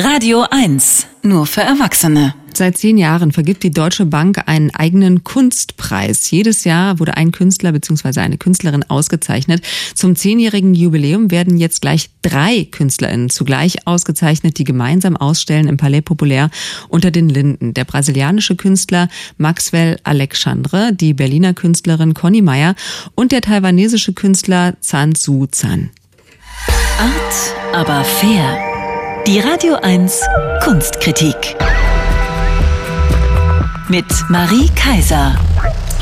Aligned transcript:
Radio 0.00 0.46
1, 0.48 1.08
nur 1.24 1.44
für 1.44 1.62
Erwachsene. 1.62 2.32
Seit 2.54 2.78
zehn 2.78 2.98
Jahren 2.98 3.32
vergibt 3.32 3.64
die 3.64 3.72
Deutsche 3.72 4.06
Bank 4.06 4.44
einen 4.46 4.72
eigenen 4.72 5.24
Kunstpreis. 5.24 6.30
Jedes 6.30 6.62
Jahr 6.62 7.00
wurde 7.00 7.16
ein 7.16 7.32
Künstler 7.32 7.72
bzw. 7.72 8.20
eine 8.20 8.38
Künstlerin 8.38 8.84
ausgezeichnet. 8.88 9.60
Zum 9.96 10.14
zehnjährigen 10.14 10.72
Jubiläum 10.76 11.32
werden 11.32 11.56
jetzt 11.56 11.80
gleich 11.80 12.10
drei 12.22 12.68
KünstlerInnen 12.70 13.28
zugleich 13.28 13.88
ausgezeichnet, 13.88 14.58
die 14.58 14.64
gemeinsam 14.64 15.16
ausstellen 15.16 15.66
im 15.66 15.78
Palais 15.78 16.02
Populaire 16.02 16.50
unter 16.88 17.10
den 17.10 17.28
Linden. 17.28 17.74
Der 17.74 17.84
brasilianische 17.84 18.54
Künstler 18.54 19.08
Maxwell 19.36 19.98
Alexandre, 20.04 20.92
die 20.92 21.12
Berliner 21.12 21.54
Künstlerin 21.54 22.14
Conny 22.14 22.40
Meyer 22.40 22.76
und 23.16 23.32
der 23.32 23.40
taiwanesische 23.40 24.12
Künstler 24.12 24.76
Zan 24.80 25.16
Su 25.16 25.46
Zan. 25.46 25.90
Art, 27.00 27.74
aber 27.74 28.04
fair. 28.04 28.67
Die 29.26 29.40
Radio 29.40 29.74
1 29.74 30.22
Kunstkritik. 30.62 31.34
Mit 33.88 34.06
Marie 34.28 34.68
Kaiser. 34.74 35.38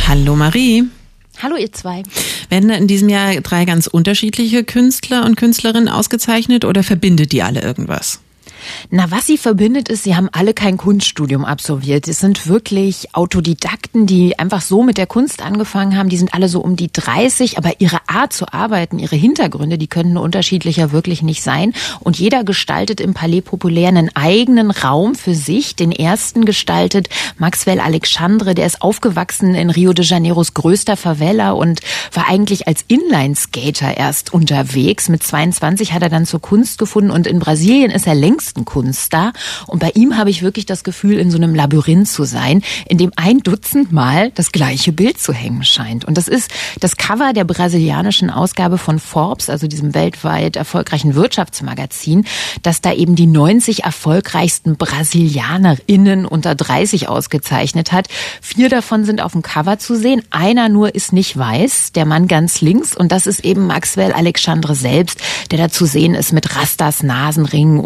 Hallo 0.06 0.36
Marie. 0.36 0.84
Hallo 1.42 1.56
ihr 1.56 1.72
zwei. 1.72 2.02
Werden 2.48 2.68
da 2.68 2.76
in 2.76 2.86
diesem 2.86 3.08
Jahr 3.08 3.34
drei 3.40 3.64
ganz 3.64 3.86
unterschiedliche 3.86 4.62
Künstler 4.62 5.24
und 5.24 5.36
Künstlerinnen 5.36 5.88
ausgezeichnet 5.88 6.64
oder 6.64 6.82
verbindet 6.82 7.32
die 7.32 7.42
alle 7.42 7.62
irgendwas? 7.62 8.20
Na, 8.90 9.10
was 9.10 9.26
sie 9.26 9.38
verbindet, 9.38 9.88
ist, 9.88 10.04
sie 10.04 10.16
haben 10.16 10.28
alle 10.32 10.54
kein 10.54 10.76
Kunststudium 10.76 11.44
absolviert. 11.44 12.08
Es 12.08 12.20
sind 12.20 12.46
wirklich 12.46 13.14
Autodidakten, 13.14 14.06
die 14.06 14.38
einfach 14.38 14.60
so 14.60 14.82
mit 14.82 14.98
der 14.98 15.06
Kunst 15.06 15.42
angefangen 15.42 15.96
haben. 15.96 16.08
Die 16.08 16.16
sind 16.16 16.34
alle 16.34 16.48
so 16.48 16.60
um 16.60 16.76
die 16.76 16.90
30, 16.92 17.58
aber 17.58 17.80
ihre 17.80 18.00
Art 18.08 18.32
zu 18.32 18.52
arbeiten, 18.52 18.98
ihre 18.98 19.16
Hintergründe, 19.16 19.78
die 19.78 19.86
können 19.86 20.16
unterschiedlicher 20.16 20.92
wirklich 20.92 21.22
nicht 21.22 21.42
sein. 21.42 21.72
Und 22.00 22.18
jeder 22.18 22.44
gestaltet 22.44 23.00
im 23.00 23.14
Palais 23.14 23.42
Populär 23.42 23.88
einen 23.88 24.14
eigenen 24.14 24.70
Raum 24.70 25.14
für 25.14 25.34
sich. 25.34 25.76
Den 25.76 25.92
ersten 25.92 26.44
gestaltet 26.44 27.08
Maxwell 27.38 27.80
Alexandre, 27.80 28.54
der 28.54 28.66
ist 28.66 28.82
aufgewachsen 28.82 29.54
in 29.54 29.70
Rio 29.70 29.92
de 29.92 30.04
Janeiros 30.04 30.54
größter 30.54 30.96
Favela 30.96 31.52
und 31.52 31.80
war 32.12 32.28
eigentlich 32.28 32.68
als 32.68 32.84
Inline-Skater 32.88 33.96
erst 33.96 34.32
unterwegs. 34.32 35.08
Mit 35.08 35.22
22 35.22 35.92
hat 35.92 36.02
er 36.02 36.08
dann 36.08 36.26
zur 36.26 36.40
Kunst 36.40 36.78
gefunden 36.78 37.10
und 37.10 37.26
in 37.26 37.38
Brasilien 37.38 37.90
ist 37.90 38.06
er 38.06 38.14
längst 38.14 38.55
besten 38.56 38.64
Kunststar. 38.64 39.32
Und 39.66 39.80
bei 39.80 39.90
ihm 39.94 40.16
habe 40.16 40.30
ich 40.30 40.42
wirklich 40.42 40.66
das 40.66 40.84
Gefühl, 40.84 41.18
in 41.18 41.30
so 41.30 41.36
einem 41.36 41.54
Labyrinth 41.54 42.08
zu 42.08 42.24
sein, 42.24 42.62
in 42.88 42.98
dem 42.98 43.12
ein 43.16 43.38
Dutzend 43.38 43.92
Mal 43.92 44.30
das 44.34 44.52
gleiche 44.52 44.92
Bild 44.92 45.20
zu 45.20 45.32
hängen 45.32 45.64
scheint. 45.64 46.04
Und 46.04 46.16
das 46.16 46.28
ist 46.28 46.50
das 46.80 46.96
Cover 46.96 47.32
der 47.32 47.44
brasilianischen 47.44 48.30
Ausgabe 48.30 48.78
von 48.78 48.98
Forbes, 48.98 49.50
also 49.50 49.66
diesem 49.66 49.94
weltweit 49.94 50.56
erfolgreichen 50.56 51.14
Wirtschaftsmagazin, 51.14 52.24
das 52.62 52.80
da 52.80 52.92
eben 52.92 53.16
die 53.16 53.26
90 53.26 53.84
erfolgreichsten 53.84 54.76
Brasilianerinnen 54.76 56.26
unter 56.26 56.54
30 56.54 57.08
ausgezeichnet 57.08 57.92
hat. 57.92 58.08
Vier 58.40 58.68
davon 58.68 59.04
sind 59.04 59.20
auf 59.20 59.32
dem 59.32 59.42
Cover 59.42 59.78
zu 59.78 59.96
sehen. 59.96 60.22
Einer 60.30 60.68
nur 60.68 60.94
ist 60.94 61.12
nicht 61.12 61.36
weiß, 61.36 61.92
der 61.92 62.06
Mann 62.06 62.28
ganz 62.28 62.60
links. 62.60 62.96
Und 62.96 63.12
das 63.12 63.26
ist 63.26 63.44
eben 63.44 63.66
Maxwell 63.66 64.12
Alexandre 64.12 64.74
selbst, 64.74 65.20
der 65.50 65.58
da 65.58 65.68
zu 65.68 65.84
sehen 65.84 66.14
ist 66.14 66.32
mit 66.32 66.56
Rastas, 66.56 67.02
Nasenringen 67.02 67.80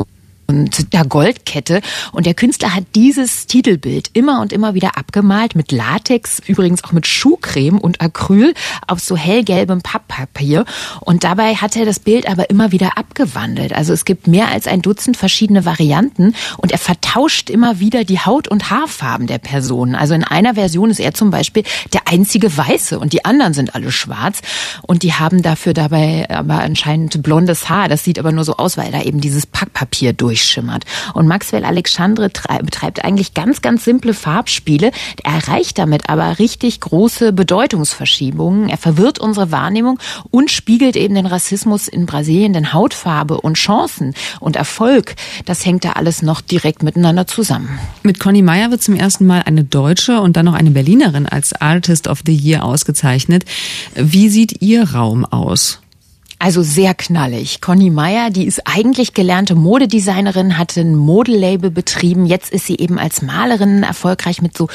und 0.51 0.93
der 0.93 1.05
Goldkette. 1.05 1.81
Und 2.13 2.27
der 2.27 2.35
Künstler 2.35 2.75
hat 2.75 2.85
dieses 2.95 3.47
Titelbild 3.47 4.11
immer 4.13 4.41
und 4.41 4.53
immer 4.53 4.75
wieder 4.75 4.99
abgemalt 4.99 5.55
mit 5.55 5.71
Latex, 5.73 6.41
übrigens 6.47 6.83
auch 6.85 6.93
mit 6.93 7.07
Schuhcreme 7.07 7.79
und 7.79 8.01
Acryl 8.01 8.53
auf 8.87 8.99
so 8.99 9.17
hellgelbem 9.17 9.81
Papppapier. 9.81 10.65
Und 11.01 11.23
dabei 11.25 11.55
hat 11.55 11.77
er 11.77 11.85
das 11.85 12.01
Bild 12.01 12.29
aber 12.29 12.51
immer 12.51 12.73
wieder 12.73 12.99
abgewandelt. 12.99 13.73
Also 13.73 13.93
es 13.93 14.05
gibt 14.05 14.27
mehr 14.27 14.49
als 14.49 14.67
ein 14.67 14.83
Dutzend 14.83 15.17
verschiedene 15.17 15.65
Varianten 15.65 16.35
und 16.57 16.73
er 16.73 16.79
vertauscht 16.79 17.49
immer 17.49 17.79
wieder 17.79 18.05
die 18.05 18.19
Haut- 18.19 18.49
und 18.49 18.71
Haarfarben 18.71 19.29
der 19.29 19.39
Personen. 19.39 19.95
Also 19.95 20.15
in 20.15 20.25
einer 20.25 20.55
Version 20.55 20.91
ist 20.91 21.01
er 21.01 21.15
zum 21.15 21.31
Beispiel 21.31 21.63
der 21.93 22.09
einzige 22.09 22.57
Weiße 22.57 22.99
und 22.99 23.13
die 23.13 23.25
anderen 23.25 23.55
sind 23.55 23.75
alle 23.77 23.93
schwarz. 23.93 24.41
Und 24.83 25.05
die 25.05 25.15
haben 25.15 25.43
dafür 25.43 25.75
dabei 25.75 26.29
aber 26.29 26.61
anscheinend 26.61 27.23
blondes 27.23 27.69
Haar. 27.69 27.89
Das 27.89 28.03
sieht 28.03 28.19
aber 28.19 28.33
nur 28.33 28.45
so 28.45 28.57
aus, 28.57 28.77
weil 28.77 28.91
da 28.91 29.03
eben 29.03 29.21
dieses 29.21 29.47
Packpapier 29.47 30.13
durch 30.13 30.40
durchschimmert. 30.41 30.85
Und 31.15 31.29
Maxwell 31.29 31.65
Alexandre 31.65 32.31
betreibt 32.63 33.05
eigentlich 33.05 33.35
ganz, 33.35 33.61
ganz 33.61 33.85
simple 33.85 34.15
Farbspiele. 34.15 34.91
Er 35.23 35.33
erreicht 35.33 35.79
damit 35.79 36.09
aber 36.09 36.39
richtig 36.39 36.81
große 36.81 37.33
Bedeutungsverschiebungen. 37.33 38.69
Er 38.69 38.79
verwirrt 38.79 39.19
unsere 39.19 39.53
Wahrnehmung 39.53 39.99
und 40.31 40.51
spiegelt 40.51 40.97
eben 40.97 41.15
den 41.15 41.27
Rassismus 41.27 41.89
in 41.89 42.07
Brasilien, 42.07 42.53
denn 42.53 42.73
Hautfarbe 42.73 43.41
und 43.41 43.55
Chancen 43.55 44.15
und 44.41 44.57
Erfolg, 44.57 45.15
das 45.45 45.65
hängt 45.65 45.85
da 45.85 45.93
alles 45.93 46.23
noch 46.23 46.41
direkt 46.41 46.83
miteinander 46.83 47.27
zusammen. 47.27 47.79
Mit 48.03 48.19
Conny 48.19 48.43
Meyer 48.43 48.71
wird 48.71 48.83
zum 48.83 48.97
ersten 48.97 49.27
Mal 49.27 49.43
eine 49.45 49.65
Deutsche 49.65 50.21
und 50.21 50.37
dann 50.37 50.47
noch 50.47 50.55
eine 50.55 50.71
Berlinerin 50.71 51.27
als 51.27 51.53
Artist 51.53 52.09
of 52.09 52.21
the 52.25 52.35
Year 52.35 52.65
ausgezeichnet. 52.65 53.45
Wie 53.95 54.29
sieht 54.29 54.63
Ihr 54.63 54.91
Raum 54.93 55.25
aus? 55.25 55.81
Also 56.43 56.63
sehr 56.63 56.95
knallig. 56.95 57.61
Conny 57.61 57.91
Meyer, 57.91 58.31
die 58.31 58.47
ist 58.47 58.63
eigentlich 58.67 59.13
gelernte 59.13 59.55
Modedesignerin, 59.55 60.57
hatte 60.57 60.81
ein 60.81 60.97
Modelabel 60.97 61.71
betrieben. 61.71 62.25
Jetzt 62.25 62.51
ist 62.51 62.65
sie 62.65 62.79
eben 62.79 62.99
als 62.99 63.21
Malerin 63.21 63.83
erfolgreich 63.83 64.41
mit 64.41 64.57
so 64.57 64.69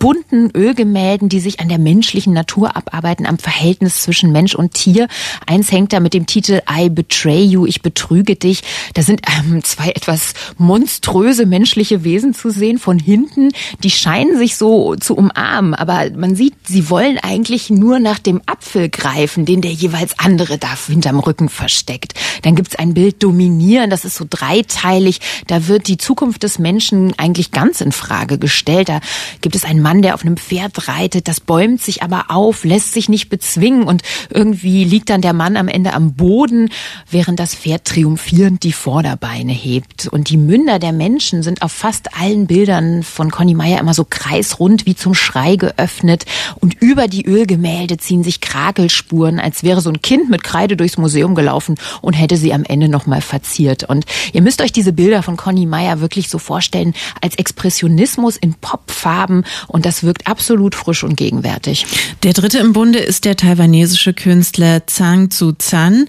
bunten 0.00 0.50
Ölgemälden, 0.56 1.28
die 1.28 1.40
sich 1.40 1.60
an 1.60 1.68
der 1.68 1.78
menschlichen 1.78 2.32
Natur 2.32 2.74
abarbeiten, 2.74 3.26
am 3.26 3.38
Verhältnis 3.38 4.02
zwischen 4.02 4.32
Mensch 4.32 4.54
und 4.56 4.72
Tier. 4.72 5.06
Eins 5.46 5.70
hängt 5.70 5.92
da 5.92 6.00
mit 6.00 6.14
dem 6.14 6.26
Titel 6.26 6.62
I 6.68 6.88
Betray 6.88 7.44
You, 7.44 7.66
ich 7.66 7.82
betrüge 7.82 8.34
dich. 8.34 8.62
Da 8.94 9.02
sind 9.02 9.20
ähm, 9.28 9.62
zwei 9.62 9.90
etwas 9.90 10.32
monströse 10.56 11.44
menschliche 11.44 12.02
Wesen 12.02 12.32
zu 12.32 12.50
sehen 12.50 12.78
von 12.78 12.98
hinten. 12.98 13.50
Die 13.82 13.90
scheinen 13.90 14.38
sich 14.38 14.56
so 14.56 14.96
zu 14.96 15.14
umarmen, 15.14 15.74
aber 15.74 16.10
man 16.16 16.34
sieht, 16.34 16.54
sie 16.66 16.88
wollen 16.88 17.18
eigentlich 17.18 17.68
nur 17.68 17.98
nach 17.98 18.18
dem 18.18 18.40
Apfel 18.46 18.88
greifen, 18.88 19.44
den 19.44 19.60
der 19.60 19.72
jeweils 19.72 20.18
andere 20.18 20.56
da 20.56 20.78
hinterm 20.86 21.20
Rücken 21.20 21.50
versteckt. 21.50 22.14
Dann 22.42 22.54
gibt's 22.54 22.74
ein 22.74 22.94
Bild 22.94 23.22
Dominieren, 23.22 23.90
das 23.90 24.06
ist 24.06 24.16
so 24.16 24.24
dreiteilig. 24.28 25.20
Da 25.46 25.68
wird 25.68 25.88
die 25.88 25.98
Zukunft 25.98 26.42
des 26.42 26.58
Menschen 26.58 27.12
eigentlich 27.18 27.52
ganz 27.52 27.82
in 27.82 27.92
Frage 27.92 28.38
gestellt. 28.38 28.88
Da 28.88 29.00
gibt 29.42 29.54
es 29.56 29.64
ein 29.64 29.82
Mann, 29.90 30.02
der 30.02 30.14
auf 30.14 30.22
einem 30.22 30.36
Pferd 30.36 30.86
reitet, 30.86 31.26
das 31.26 31.40
bäumt 31.40 31.82
sich 31.82 32.04
aber 32.04 32.26
auf, 32.28 32.62
lässt 32.62 32.92
sich 32.92 33.08
nicht 33.08 33.28
bezwingen 33.28 33.82
und 33.82 34.02
irgendwie 34.32 34.84
liegt 34.84 35.10
dann 35.10 35.20
der 35.20 35.32
Mann 35.32 35.56
am 35.56 35.66
Ende 35.66 35.94
am 35.94 36.12
Boden, 36.12 36.68
während 37.10 37.40
das 37.40 37.56
Pferd 37.56 37.86
triumphierend 37.86 38.62
die 38.62 38.72
Vorderbeine 38.72 39.50
hebt. 39.50 40.06
Und 40.06 40.30
die 40.30 40.36
Münder 40.36 40.78
der 40.78 40.92
Menschen 40.92 41.42
sind 41.42 41.62
auf 41.62 41.72
fast 41.72 42.16
allen 42.16 42.46
Bildern 42.46 43.02
von 43.02 43.32
Conny 43.32 43.54
Meyer 43.54 43.80
immer 43.80 43.92
so 43.92 44.06
kreisrund 44.08 44.86
wie 44.86 44.94
zum 44.94 45.12
Schrei 45.12 45.56
geöffnet 45.56 46.24
und 46.60 46.80
über 46.80 47.08
die 47.08 47.26
Ölgemälde 47.26 47.96
ziehen 47.96 48.22
sich 48.22 48.40
Kragelspuren, 48.40 49.40
als 49.40 49.64
wäre 49.64 49.80
so 49.80 49.90
ein 49.90 50.02
Kind 50.02 50.30
mit 50.30 50.44
Kreide 50.44 50.76
durchs 50.76 50.98
Museum 50.98 51.34
gelaufen 51.34 51.74
und 52.00 52.12
hätte 52.12 52.36
sie 52.36 52.54
am 52.54 52.62
Ende 52.62 52.88
nochmal 52.88 53.22
verziert. 53.22 53.82
Und 53.82 54.04
ihr 54.32 54.42
müsst 54.42 54.62
euch 54.62 54.70
diese 54.70 54.92
Bilder 54.92 55.24
von 55.24 55.36
Conny 55.36 55.66
Meyer 55.66 56.00
wirklich 56.00 56.28
so 56.28 56.38
vorstellen 56.38 56.94
als 57.20 57.34
Expressionismus 57.34 58.36
in 58.36 58.54
Popfarben 58.54 59.44
und 59.66 59.79
und 59.80 59.86
das 59.86 60.02
wirkt 60.02 60.26
absolut 60.26 60.74
frisch 60.74 61.04
und 61.04 61.16
gegenwärtig. 61.16 61.86
Der 62.22 62.34
dritte 62.34 62.58
im 62.58 62.74
Bunde 62.74 62.98
ist 62.98 63.24
der 63.24 63.34
taiwanesische 63.34 64.12
Künstler 64.12 64.86
Zhang 64.86 65.30
Tzu 65.30 65.52
Zan. 65.52 66.06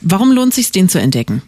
Warum 0.00 0.30
lohnt 0.30 0.50
es 0.50 0.54
sich, 0.54 0.70
den 0.70 0.88
zu 0.88 1.00
entdecken? 1.00 1.42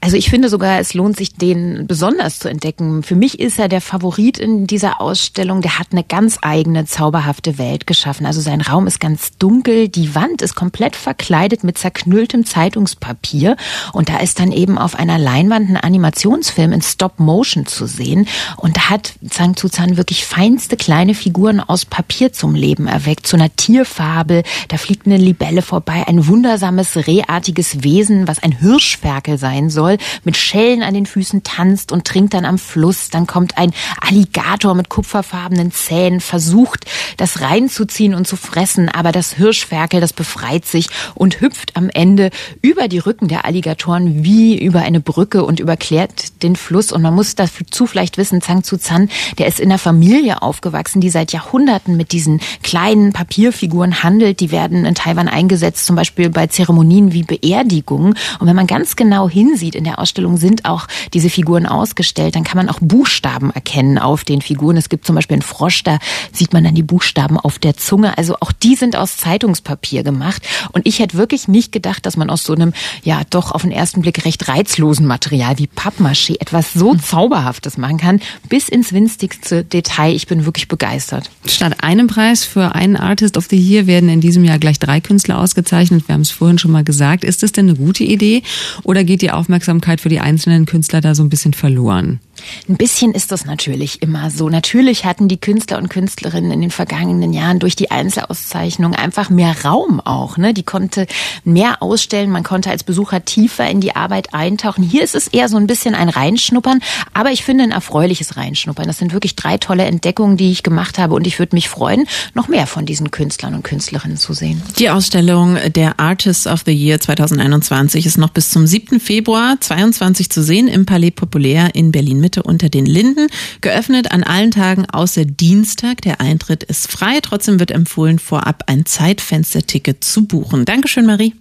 Also 0.00 0.16
ich 0.16 0.30
finde 0.30 0.48
sogar, 0.48 0.80
es 0.80 0.94
lohnt 0.94 1.16
sich, 1.16 1.34
den 1.34 1.86
besonders 1.86 2.38
zu 2.38 2.48
entdecken. 2.48 3.02
Für 3.02 3.14
mich 3.14 3.38
ist 3.38 3.58
er 3.58 3.68
der 3.68 3.80
Favorit 3.80 4.38
in 4.38 4.66
dieser 4.66 5.00
Ausstellung. 5.00 5.60
Der 5.62 5.78
hat 5.78 5.88
eine 5.92 6.04
ganz 6.04 6.38
eigene, 6.42 6.84
zauberhafte 6.86 7.58
Welt 7.58 7.86
geschaffen. 7.86 8.26
Also 8.26 8.40
sein 8.40 8.60
Raum 8.60 8.86
ist 8.86 9.00
ganz 9.00 9.36
dunkel. 9.38 9.88
Die 9.88 10.14
Wand 10.14 10.42
ist 10.42 10.54
komplett 10.54 10.96
verkleidet 10.96 11.64
mit 11.64 11.78
zerknülltem 11.78 12.44
Zeitungspapier. 12.44 13.56
Und 13.92 14.08
da 14.08 14.18
ist 14.18 14.40
dann 14.40 14.52
eben 14.52 14.78
auf 14.78 14.94
einer 14.94 15.18
Leinwand 15.18 15.70
ein 15.70 15.76
Animationsfilm 15.76 16.72
in 16.72 16.82
Stop 16.82 17.20
Motion 17.20 17.66
zu 17.66 17.86
sehen. 17.86 18.26
Und 18.56 18.76
da 18.76 18.90
hat 18.90 19.14
Zhang 19.28 19.56
Zuzan 19.56 19.96
wirklich 19.96 20.24
feinste 20.24 20.76
kleine 20.76 21.14
Figuren 21.14 21.60
aus 21.60 21.84
Papier 21.84 22.32
zum 22.32 22.54
Leben 22.54 22.86
erweckt. 22.86 23.26
Zu 23.26 23.36
einer 23.36 23.54
Tierfabel. 23.54 24.42
Da 24.68 24.76
fliegt 24.78 25.06
eine 25.06 25.16
Libelle 25.16 25.62
vorbei. 25.62 26.04
Ein 26.06 26.26
wundersames, 26.26 26.96
rehartiges 27.06 27.82
Wesen, 27.82 28.26
was 28.26 28.42
ein 28.42 28.52
Hirschferkel 28.52 29.38
sein 29.38 29.51
sein 29.52 29.70
soll, 29.70 29.98
mit 30.24 30.36
Schellen 30.36 30.82
an 30.82 30.94
den 30.94 31.06
Füßen 31.06 31.42
tanzt 31.42 31.92
und 31.92 32.06
trinkt 32.06 32.34
dann 32.34 32.44
am 32.44 32.58
Fluss. 32.58 33.10
Dann 33.10 33.26
kommt 33.26 33.58
ein 33.58 33.72
Alligator 34.00 34.74
mit 34.74 34.88
kupferfarbenen 34.88 35.72
Zähnen, 35.72 36.20
versucht, 36.20 36.86
das 37.18 37.40
reinzuziehen 37.40 38.14
und 38.14 38.26
zu 38.26 38.36
fressen, 38.36 38.88
aber 38.88 39.12
das 39.12 39.34
Hirschferkel, 39.34 40.00
das 40.00 40.12
befreit 40.12 40.64
sich 40.64 40.88
und 41.14 41.40
hüpft 41.40 41.76
am 41.76 41.90
Ende 41.90 42.30
über 42.62 42.88
die 42.88 42.98
Rücken 42.98 43.28
der 43.28 43.44
Alligatoren 43.44 44.24
wie 44.24 44.58
über 44.58 44.80
eine 44.80 45.00
Brücke 45.00 45.44
und 45.44 45.60
überklärt 45.60 46.42
den 46.42 46.56
Fluss. 46.56 46.92
Und 46.92 47.02
man 47.02 47.14
muss 47.14 47.34
dazu 47.34 47.86
vielleicht 47.86 48.16
wissen, 48.16 48.40
Zhang 48.40 48.62
Zu 48.62 48.78
Zan, 48.78 49.10
der 49.38 49.46
ist 49.46 49.60
in 49.60 49.70
einer 49.70 49.78
Familie 49.78 50.40
aufgewachsen, 50.40 51.00
die 51.00 51.10
seit 51.10 51.32
Jahrhunderten 51.32 51.96
mit 51.96 52.12
diesen 52.12 52.40
kleinen 52.62 53.12
Papierfiguren 53.12 54.02
handelt. 54.02 54.40
Die 54.40 54.50
werden 54.50 54.86
in 54.86 54.94
Taiwan 54.94 55.28
eingesetzt, 55.28 55.84
zum 55.84 55.96
Beispiel 55.96 56.30
bei 56.30 56.46
Zeremonien 56.46 57.12
wie 57.12 57.22
Beerdigungen. 57.22 58.14
Und 58.38 58.46
wenn 58.46 58.56
man 58.56 58.66
ganz 58.66 58.96
genau 58.96 59.28
hin 59.28 59.41
hinsieht, 59.42 59.74
in 59.74 59.84
der 59.84 59.98
Ausstellung 59.98 60.36
sind 60.36 60.64
auch 60.64 60.86
diese 61.14 61.30
Figuren 61.30 61.66
ausgestellt, 61.66 62.36
dann 62.36 62.44
kann 62.44 62.56
man 62.56 62.68
auch 62.68 62.78
Buchstaben 62.80 63.50
erkennen 63.50 63.98
auf 63.98 64.24
den 64.24 64.40
Figuren. 64.40 64.76
Es 64.76 64.88
gibt 64.88 65.04
zum 65.04 65.16
Beispiel 65.16 65.34
einen 65.34 65.42
Frosch, 65.42 65.82
da 65.82 65.98
sieht 66.32 66.52
man 66.52 66.64
dann 66.64 66.74
die 66.74 66.82
Buchstaben 66.82 67.38
auf 67.38 67.58
der 67.58 67.76
Zunge. 67.76 68.16
Also 68.16 68.36
auch 68.40 68.52
die 68.52 68.76
sind 68.76 68.96
aus 68.96 69.16
Zeitungspapier 69.16 70.04
gemacht. 70.04 70.42
Und 70.72 70.86
ich 70.86 71.00
hätte 71.00 71.16
wirklich 71.16 71.48
nicht 71.48 71.72
gedacht, 71.72 72.06
dass 72.06 72.16
man 72.16 72.30
aus 72.30 72.44
so 72.44 72.54
einem, 72.54 72.72
ja, 73.02 73.22
doch 73.30 73.50
auf 73.50 73.62
den 73.62 73.72
ersten 73.72 74.02
Blick 74.02 74.24
recht 74.24 74.48
reizlosen 74.48 75.06
Material 75.06 75.58
wie 75.58 75.66
Pappmaché 75.66 76.40
etwas 76.40 76.72
so 76.72 76.94
Zauberhaftes 76.94 77.78
machen 77.78 77.98
kann, 77.98 78.20
bis 78.48 78.68
ins 78.68 78.92
winzigste 78.92 79.64
Detail. 79.64 80.14
Ich 80.14 80.26
bin 80.26 80.44
wirklich 80.44 80.68
begeistert. 80.68 81.30
Statt 81.46 81.82
einem 81.82 82.06
Preis 82.06 82.44
für 82.44 82.74
einen 82.74 82.96
Artist 82.96 83.36
of 83.36 83.46
the 83.50 83.56
Year 83.56 83.86
werden 83.86 84.08
in 84.08 84.20
diesem 84.20 84.44
Jahr 84.44 84.58
gleich 84.58 84.78
drei 84.78 85.00
Künstler 85.00 85.38
ausgezeichnet. 85.38 86.06
Wir 86.06 86.14
haben 86.14 86.22
es 86.22 86.30
vorhin 86.30 86.58
schon 86.58 86.70
mal 86.70 86.84
gesagt. 86.84 87.24
Ist 87.24 87.42
das 87.42 87.52
denn 87.52 87.68
eine 87.68 87.78
gute 87.78 88.04
Idee 88.04 88.42
oder 88.84 89.04
geht 89.04 89.21
die 89.22 89.30
Aufmerksamkeit 89.30 90.00
für 90.00 90.08
die 90.08 90.20
einzelnen 90.20 90.66
Künstler 90.66 91.00
da 91.00 91.14
so 91.14 91.22
ein 91.22 91.28
bisschen 91.28 91.54
verloren? 91.54 92.20
Ein 92.68 92.76
bisschen 92.76 93.12
ist 93.12 93.32
das 93.32 93.44
natürlich 93.44 94.02
immer 94.02 94.30
so. 94.30 94.48
Natürlich 94.48 95.04
hatten 95.04 95.28
die 95.28 95.40
Künstler 95.40 95.78
und 95.78 95.88
Künstlerinnen 95.88 96.50
in 96.50 96.60
den 96.60 96.70
vergangenen 96.70 97.32
Jahren 97.32 97.58
durch 97.58 97.76
die 97.76 97.90
Einzelauszeichnung 97.90 98.94
einfach 98.94 99.30
mehr 99.30 99.54
Raum 99.64 100.00
auch. 100.00 100.36
Ne? 100.36 100.54
Die 100.54 100.62
konnte 100.62 101.06
mehr 101.44 101.82
ausstellen, 101.82 102.30
man 102.30 102.42
konnte 102.42 102.70
als 102.70 102.84
Besucher 102.84 103.24
tiefer 103.24 103.68
in 103.68 103.80
die 103.80 103.94
Arbeit 103.94 104.34
eintauchen. 104.34 104.82
Hier 104.82 105.02
ist 105.02 105.14
es 105.14 105.28
eher 105.28 105.48
so 105.48 105.56
ein 105.56 105.66
bisschen 105.66 105.94
ein 105.94 106.08
Reinschnuppern, 106.08 106.80
aber 107.12 107.30
ich 107.30 107.44
finde 107.44 107.64
ein 107.64 107.70
erfreuliches 107.70 108.36
Reinschnuppern. 108.36 108.86
Das 108.86 108.98
sind 108.98 109.12
wirklich 109.12 109.36
drei 109.36 109.58
tolle 109.58 109.84
Entdeckungen, 109.84 110.36
die 110.36 110.50
ich 110.50 110.62
gemacht 110.62 110.98
habe 110.98 111.14
und 111.14 111.26
ich 111.26 111.38
würde 111.38 111.54
mich 111.54 111.68
freuen, 111.68 112.06
noch 112.34 112.48
mehr 112.48 112.66
von 112.66 112.86
diesen 112.86 113.10
Künstlern 113.10 113.54
und 113.54 113.62
Künstlerinnen 113.62 114.16
zu 114.16 114.32
sehen. 114.32 114.62
Die 114.78 114.90
Ausstellung 114.90 115.58
der 115.74 116.00
Artists 116.00 116.46
of 116.46 116.62
the 116.66 116.72
Year 116.72 116.98
2021 116.98 118.06
ist 118.06 118.18
noch 118.18 118.30
bis 118.30 118.50
zum 118.50 118.66
7. 118.66 118.98
Februar 118.98 119.11
22 119.20 120.30
zu 120.30 120.42
sehen 120.42 120.68
im 120.68 120.86
Palais 120.86 121.10
Populär 121.10 121.74
in 121.74 121.92
Berlin 121.92 122.20
Mitte 122.20 122.42
unter 122.42 122.68
den 122.68 122.86
Linden. 122.86 123.28
Geöffnet 123.60 124.10
an 124.10 124.24
allen 124.24 124.50
Tagen 124.50 124.86
außer 124.90 125.24
Dienstag. 125.24 126.00
Der 126.02 126.20
Eintritt 126.20 126.64
ist 126.64 126.90
frei. 126.90 127.20
Trotzdem 127.22 127.60
wird 127.60 127.70
empfohlen, 127.70 128.18
vorab 128.18 128.64
ein 128.66 128.86
Zeitfensterticket 128.86 130.02
zu 130.02 130.26
buchen. 130.26 130.64
Dankeschön, 130.64 131.06
Marie. 131.06 131.34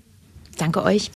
Danke 0.58 0.84
euch. 0.84 1.10